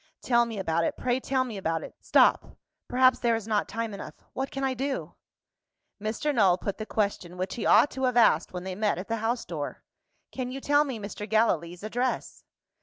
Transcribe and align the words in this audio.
"Tell 0.23 0.47
me 0.47 0.57
about 0.57 0.83
it; 0.83 0.97
pray 0.97 1.19
tell 1.19 1.43
me 1.43 1.57
about 1.57 1.83
it. 1.83 1.93
Stop! 2.01 2.57
Perhaps, 2.87 3.19
there 3.19 3.35
is 3.35 3.47
not 3.47 3.67
time 3.69 3.93
enough. 3.93 4.15
What 4.33 4.49
can 4.49 4.63
I 4.63 4.73
do?" 4.73 5.13
Mr. 6.01 6.33
Null 6.33 6.57
put 6.57 6.79
the 6.79 6.87
question, 6.87 7.37
which 7.37 7.53
he 7.53 7.67
ought 7.67 7.91
to 7.91 8.05
have 8.05 8.17
asked 8.17 8.51
when 8.51 8.63
they 8.63 8.73
met 8.73 8.97
at 8.97 9.07
the 9.09 9.17
house 9.17 9.45
door. 9.45 9.83
"Can 10.31 10.49
you 10.51 10.59
tell 10.59 10.85
me 10.85 10.97
Mr. 10.97 11.29
Gallilee's 11.29 11.83
address?" 11.83 12.43